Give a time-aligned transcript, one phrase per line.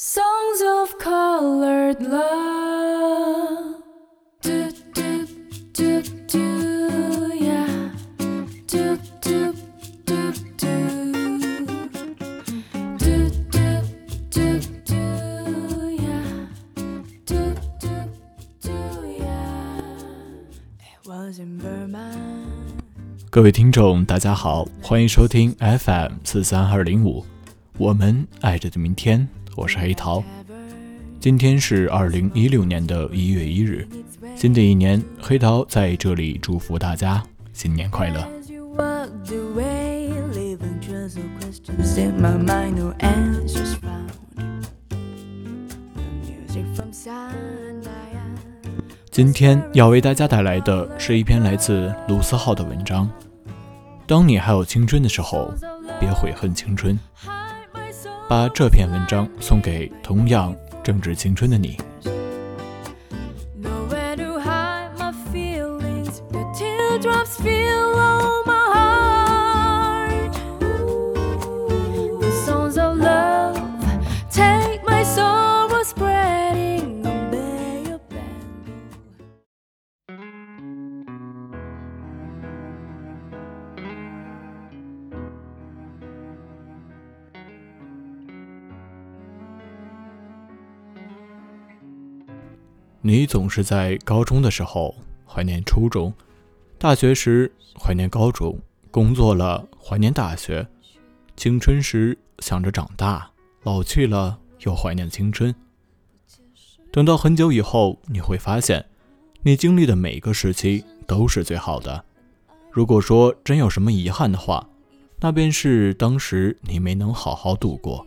[0.00, 3.82] songs of colored love.
[4.40, 5.26] Do, do,
[5.72, 7.90] do, do, yeah.
[8.68, 9.52] Do, do,
[10.06, 11.12] do, do.
[12.96, 13.82] Do, do,
[14.30, 14.94] do, do,
[15.98, 16.22] yeah.
[17.26, 17.90] Do, do,
[18.62, 18.70] do,
[19.18, 19.82] yeah.
[20.78, 22.14] It was in Burma.
[23.30, 27.26] 各位听众，大家好，欢迎收听 FM 四三二零五，
[27.76, 29.28] 我们爱着的明天，
[29.58, 30.22] 我是黑桃。
[31.18, 33.84] 今天是二零一六年的一月一日。
[34.36, 37.20] 新的一年黑桃在这里祝福大家
[37.52, 38.24] 新年快乐。
[49.10, 53.10] 今天要为大家带来的是一篇来自卢思浩的文章。
[54.06, 55.52] 当你还有青春的时候
[55.98, 56.96] 别悔恨青春。
[58.28, 61.78] 把这篇文章送给同样正值青春的你。
[63.62, 64.38] Nowhere to
[93.08, 94.94] 你总是在高中的时候
[95.26, 96.12] 怀念初中，
[96.76, 100.68] 大学时怀念高中，工作了怀念大学，
[101.34, 103.30] 青春时想着长大，
[103.62, 105.54] 老去了又怀念青春。
[106.92, 108.84] 等到很久以后，你会发现，
[109.40, 112.04] 你经历的每个时期都是最好的。
[112.70, 114.68] 如果说真有什么遗憾的话，
[115.18, 118.06] 那便是当时你没能好好度过。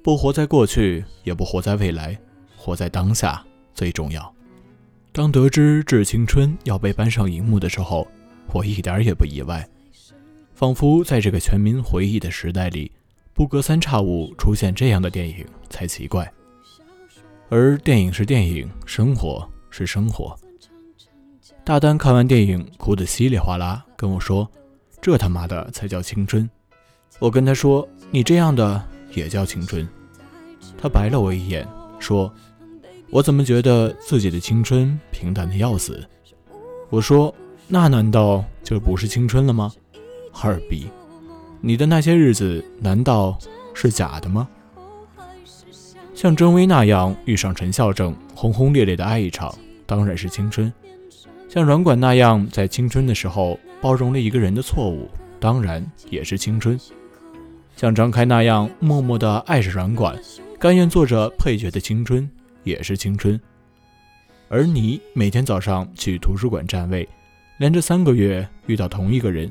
[0.00, 2.16] 不活在过去，也不活在未来，
[2.56, 3.44] 活在当下。
[3.76, 4.34] 最重要。
[5.12, 8.06] 当得知《致青春》要被搬上荧幕的时候，
[8.52, 9.66] 我一点也不意外，
[10.54, 12.90] 仿佛在这个全民回忆的时代里，
[13.32, 16.30] 不隔三差五出现这样的电影才奇怪。
[17.48, 20.38] 而电影是电影，生活是生活。
[21.64, 24.50] 大丹看完电影哭得稀里哗啦，跟我说
[25.00, 26.48] ：“这他妈的才叫青春。”
[27.18, 29.88] 我跟他说：“你这样的也叫青春。”
[30.76, 31.66] 他白了我一眼，
[31.98, 32.30] 说。
[33.10, 36.04] 我怎么觉得自己的青春平淡的要死？
[36.90, 37.34] 我说，
[37.68, 39.72] 那难道就不是青春了吗？
[40.42, 40.88] 二逼，
[41.60, 43.38] 你的那些日子难道
[43.74, 44.48] 是假的吗？
[46.14, 49.54] 像甄薇那样遇上陈孝正，轰轰烈烈的爱一场，
[49.86, 50.70] 当然是青春；
[51.48, 56.76] 像软管那样在青春的时候包容了一个人的错误，当然也是青春；
[57.76, 60.18] 像张开那样默默的爱着软管，
[60.58, 62.28] 甘愿做着配角的青春。
[62.66, 63.40] 也是青春，
[64.48, 67.08] 而你每天早上去图书馆占位，
[67.58, 69.48] 连着三个月遇到同一个人，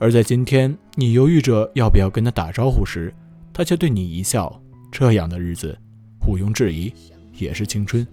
[0.00, 3.14] 而在今天你犹豫着要不要跟他打招呼时，
[3.52, 4.60] 他却对你一笑，
[4.90, 5.78] 这样的日子，
[6.26, 6.92] 毋庸置疑
[7.38, 8.04] 也是青春。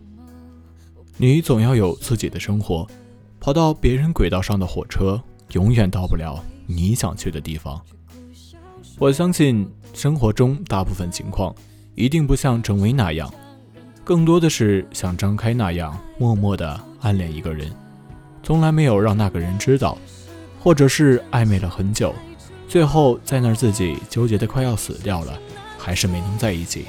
[1.17, 2.87] 你总要有自己的生活，
[3.39, 5.19] 跑到别人轨道上的火车
[5.53, 7.81] 永远到不了你想去的地方。
[8.99, 11.55] 我相信生活中大部分情况
[11.95, 13.33] 一定不像郑薇那样。
[14.07, 17.69] 更多的是像张开那样默默地暗恋一个人，
[18.41, 19.97] 从来没有让那个人知道，
[20.61, 22.15] 或者是暧昧了很久，
[22.69, 25.37] 最后在那儿自己纠结的快要死掉了，
[25.77, 26.85] 还是没能在一起。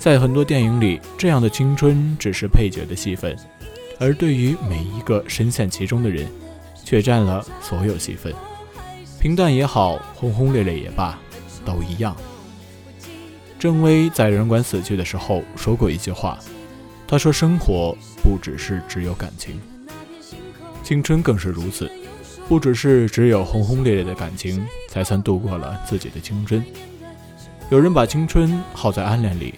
[0.00, 3.36] 在很多电影里，这样的青春只是配角的戏份，
[4.00, 6.26] 而对于每一个深陷其中的人，
[6.84, 8.34] 却占了所有戏份。
[9.20, 11.16] 平淡也好，轰轰烈烈也罢，
[11.64, 12.16] 都一样。
[13.60, 16.38] 郑薇在人管死去的时候说过一句话，
[17.06, 19.60] 她说：“生活不只是只有感情，
[20.82, 21.92] 青春更是如此，
[22.48, 26.64] 不只是只有轰轰烈烈的感情才算度过了自己的青春。
[27.68, 29.52] 有人把青春耗在暗恋里，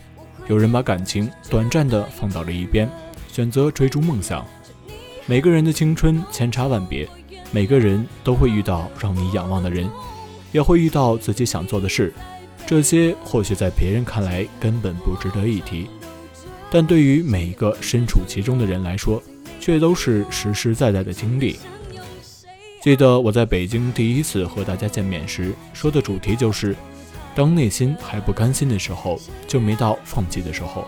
[0.48, 2.90] 有人把感情短暂的放到了一边，
[3.28, 4.44] 选择追逐梦想。
[5.26, 7.08] 每个人的青春千差万别，
[7.52, 9.88] 每个人都会遇到让你仰望的人，
[10.50, 12.12] 也会遇到自己想做的事。”
[12.66, 15.88] 这些或许在别人看来根本不值得一提，
[16.70, 19.22] 但对于每一个身处其中的人来说，
[19.60, 21.58] 却都是实实在在的经历。
[22.80, 26.74] 记得我在北京第一次和大家见面时说的主题就是：
[27.34, 30.86] 当内心还不甘心的时候，就没到放弃的时候。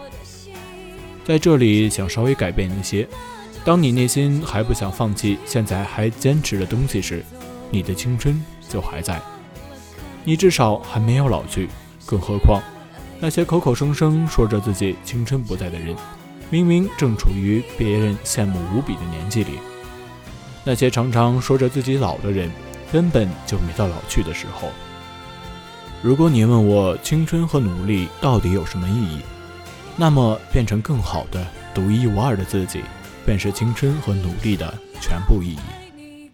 [1.24, 3.06] 在这里想稍微改变一些：
[3.64, 7.22] 当你内心还不想放弃，现在还坚持的东西时，
[7.70, 9.20] 你的青春就还在。
[10.24, 11.68] 你至少还没有老去，
[12.06, 12.62] 更何况，
[13.20, 15.94] 那些口口声声说着自己青春不在的人，
[16.50, 19.58] 明明正处于别人羡慕无比的年纪里；
[20.64, 22.50] 那些常常说着自己老的人，
[22.90, 24.68] 根本就没到老去的时候。
[26.02, 29.20] 如果你问我青春和努力到底有什么意义，
[29.96, 32.82] 那么变成更好的、独一无二的自己，
[33.24, 36.30] 便是青春和努力的全部意义。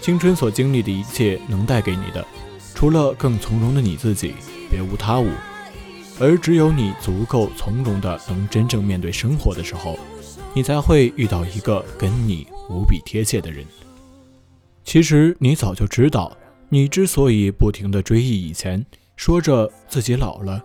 [0.00, 2.24] 青春所经历的一切能带给你的，
[2.82, 4.34] 除了更从容的你自己，
[4.68, 5.28] 别无他物。
[6.18, 9.96] 而只有你足够从容的能真正面对生活的时候，
[10.52, 13.64] 你才会遇到一个跟你无比贴切的人。
[14.82, 16.36] 其实你早就知道。
[16.70, 20.60] 你之所以不停的追忆以前，说着自己老了，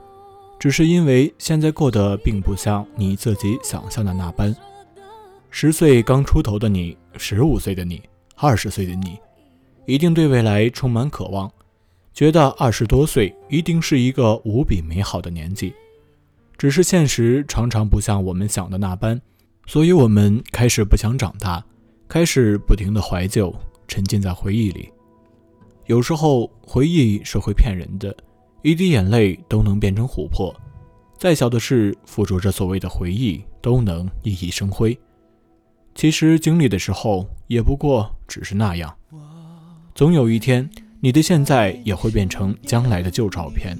[0.57, 4.55] 只是因为现在过得并不像你自己想象的那般。
[5.51, 8.01] 十岁刚出头的你，十五岁的你，
[8.37, 9.19] 二十岁的你，
[9.85, 11.51] 一定对未来充满渴望，
[12.17, 15.71] 觉得二十多岁一定是一个无比美好的年纪。
[16.57, 19.21] 只是现实常常不像我们想的那般，
[19.67, 21.63] 所以我们开始不想长大，
[22.07, 23.53] 开始不停的怀旧，
[23.87, 24.91] 沉浸在回忆里。
[25.85, 28.17] 有时候回忆是会骗人的，
[28.63, 30.51] 一滴眼泪都能变成琥珀。
[31.19, 34.97] 再小的事，附着着所谓的回忆，都能熠熠生辉。
[35.93, 38.91] 其实经历的时候，也不过只是那样。
[39.93, 40.67] 总有一天，
[40.99, 43.77] 你的现在也会变成将来的旧照片。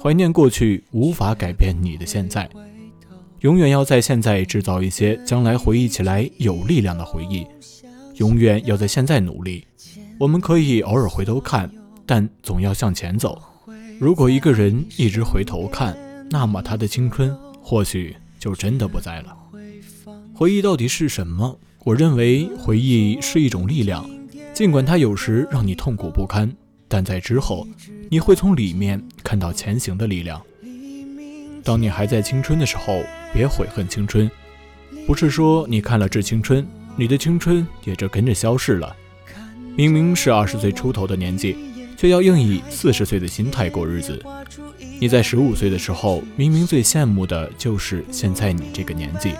[0.00, 2.48] 怀念过去，无法改变你的现在。
[3.40, 7.46] 永远要在现在制造一些将来回忆起来有力量的回忆。
[8.16, 9.64] 永远要在现在努力。
[10.18, 11.70] 我们可以偶尔回头看，
[12.04, 13.40] 但总要向前走。
[14.00, 15.96] 如果一个人一直回头看，
[16.30, 19.36] 那么他的青春或许就真的不在了。
[20.34, 21.58] 回忆到底是什么？
[21.84, 24.08] 我认为回忆是一种力量，
[24.58, 26.52] 尽管它有时让你痛苦不堪，
[26.88, 27.64] 但在之后
[28.10, 30.42] 你会从里面看到前行的力量。
[31.62, 33.00] 当你还在青春的时候，
[33.32, 34.28] 别悔恨青春。
[35.06, 36.60] 不是说你看了《致青春》，
[36.96, 38.96] 你的青春也就跟着消逝了。
[39.76, 41.56] 明明是二十岁出头的年纪，
[41.96, 44.20] 却要硬以四十岁的心态过日子。
[44.98, 49.34] 你在十五岁的时候，明明最羡慕的就是现在你这个年纪。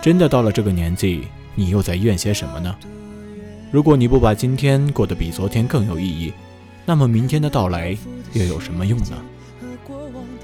[0.00, 2.74] 真的到了这个年纪，你又在怨些什么呢？
[3.70, 6.32] 如果你不把今天过得比昨天更有意义，
[6.84, 7.96] 那么明天的到来
[8.32, 9.16] 又有什么用呢？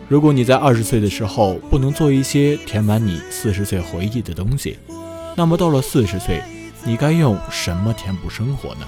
[0.08, 4.78] 如果你在二十岁的时候不能做一些填满你四十岁回忆的东西，
[5.36, 6.42] 那么到了四十岁。
[6.84, 8.86] 你该用什么填补生活呢？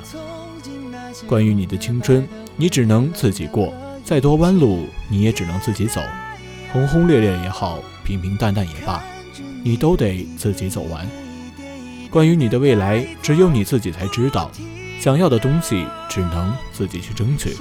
[1.27, 2.25] 关于你的青春，
[2.57, 3.75] 你只能自己过，
[4.05, 6.01] 再多弯路你也只能自己走，
[6.73, 9.03] 轰轰烈烈也好，平平淡淡也罢，
[9.65, 11.05] 你都得自己走完。
[12.11, 14.51] 关于你的未来，只有你自己才知道，
[15.01, 17.57] 想要的东西只能自己去争取，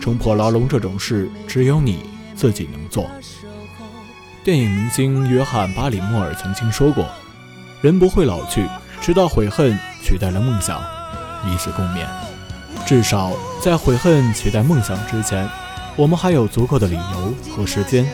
[0.00, 2.04] 冲破牢笼这种事，只有你
[2.34, 3.10] 自己能做。
[4.42, 7.06] 电影明星约翰·巴里莫尔曾经说过
[7.82, 8.66] ：“人不会老去。”
[9.02, 10.80] 直到悔恨取代了梦想，
[11.44, 12.06] 以此共勉。
[12.86, 15.48] 至少在悔恨取代梦想之前，
[15.96, 18.06] 我们还有足够的理由和时间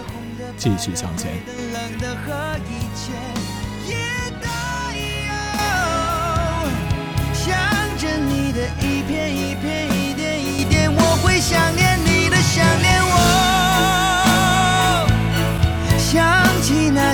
[0.57, 1.58] 继续向前。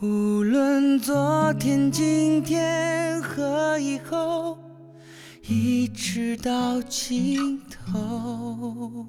[0.00, 4.56] 无论昨天、今天和以后，
[5.48, 9.04] 一直到尽头。